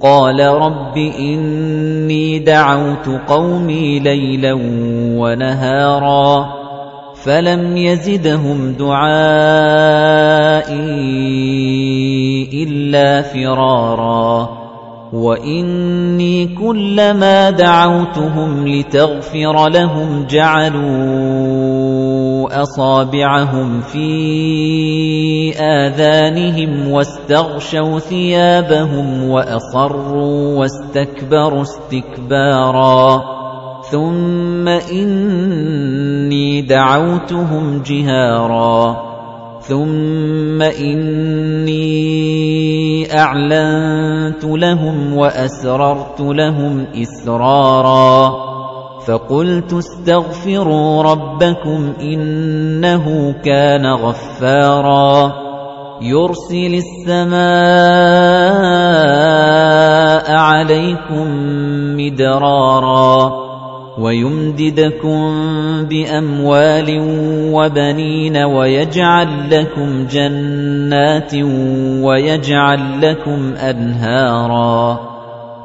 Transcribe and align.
قال 0.00 0.40
رب 0.40 0.96
إني 0.96 2.38
دعوت 2.38 3.08
قومي 3.28 3.98
ليلا 3.98 4.58
ونهارا 5.20 6.60
فلم 7.14 7.76
يزدهم 7.76 8.72
دعائي 8.72 9.10
إلا 12.52 13.22
فرارا 13.22 14.60
وإني 15.12 16.46
كلما 16.46 17.50
دعوتهم 17.50 18.68
لتغفر 18.68 19.68
لهم 19.68 20.26
جعلوا 20.30 21.39
أصابعهم 22.50 23.80
في 23.80 25.52
آذانهم 25.58 26.88
واستغشوا 26.88 27.98
ثيابهم 27.98 29.30
وأصروا 29.30 30.58
واستكبروا 30.58 31.62
استكبارا. 31.62 33.22
ثم 33.90 34.68
إني 34.68 36.62
دعوتهم 36.62 37.82
جهارا. 37.86 39.10
ثم 39.60 40.62
إني 40.62 41.80
أعلنت 43.18 44.44
لهم 44.44 45.16
وأسررت 45.16 46.20
لهم 46.20 46.86
إسرارا. 47.02 48.59
فقلت 49.06 49.72
استغفروا 49.72 51.02
ربكم 51.02 51.92
إنه 52.00 53.34
كان 53.44 53.86
غفارا. 53.86 55.32
يرسل 56.02 56.82
السماء 57.08 57.40
عليكم 60.36 61.26
مدرارا 61.96 63.32
ويمددكم 63.98 65.20
بأموال 65.84 67.00
وبنين 67.52 68.36
ويجعل 68.36 69.28
لكم 69.50 70.06
جنات 70.06 71.34
ويجعل 72.04 73.00
لكم 73.02 73.54
أنهارا. 73.54 75.09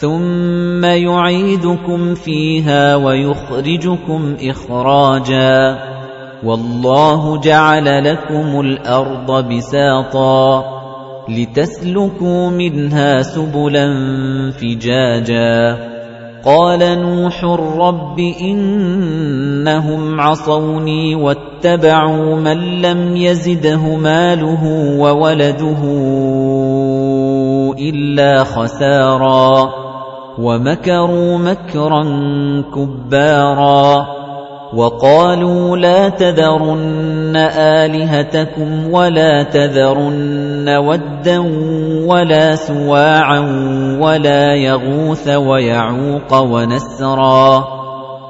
ثم 0.00 0.84
يعيدكم 0.84 2.14
فيها 2.14 2.96
ويخرجكم 2.96 4.36
إخراجا 4.42 5.78
والله 6.44 7.40
جعل 7.40 8.04
لكم 8.04 8.60
الأرض 8.60 9.48
بساطا 9.48 10.64
لتسلكوا 11.28 12.50
منها 12.50 13.22
سبلا 13.22 13.88
فجاجا 14.50 15.78
قال 16.44 16.98
نوح 17.02 17.44
رب 17.78 18.18
إنهم 18.40 20.20
عصوني 20.20 21.14
واتبعوا 21.14 22.36
من 22.36 22.82
لم 22.82 23.16
يزده 23.16 23.96
ماله 23.96 24.64
وولده 24.98 25.82
إلا 27.78 28.44
خسارا 28.44 29.72
ومكروا 30.38 31.38
مكرا 31.38 32.02
كبارا 32.74 34.06
وقالوا 34.74 35.76
لا 35.76 36.08
تذرن 36.08 37.36
آلهتكم 37.56 38.90
ولا 38.90 39.42
تذرن 39.42 40.68
ودا 40.68 41.38
ولا 42.06 42.54
سواعا 42.54 43.40
ولا 44.00 44.54
يغوث 44.54 45.28
ويعوق 45.28 46.34
ونسرا 46.34 47.64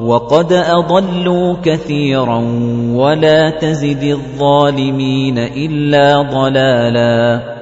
وقد 0.00 0.52
أضلوا 0.52 1.56
كثيرا 1.64 2.44
ولا 2.94 3.50
تزد 3.50 4.02
الظالمين 4.02 5.38
إلا 5.38 6.22
ضلالا 6.22 7.61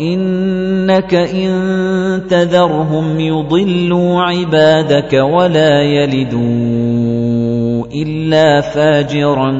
إنك 0.00 1.14
إن 1.14 2.22
تذرهم 2.30 3.20
يضلوا 3.20 4.22
عبادك 4.22 5.12
ولا 5.12 5.82
يلدوا 5.82 6.38
إلا 8.02 8.60
فاجرا 8.60 9.52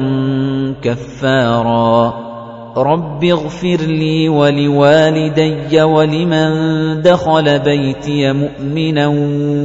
كفارا. 0.81 2.29
رب 2.77 3.23
اغفر 3.23 3.77
لي 3.81 4.29
ولوالدي 4.29 5.81
ولمن 5.81 6.51
دخل 7.01 7.59
بيتي 7.59 8.33
مؤمنا 8.33 9.07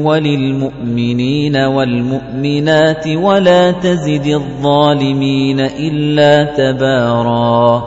وللمؤمنين 0.04 1.56
والمؤمنات 1.56 3.06
ولا 3.06 3.70
تزد 3.70 4.26
الظالمين 4.26 5.60
إلا 5.60 6.44
تبارا. 6.44 7.82